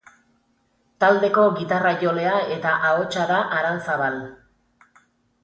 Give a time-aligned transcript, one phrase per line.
[1.03, 4.19] Taldeko gitarra-jolea eta ahotsa da Aranzabal.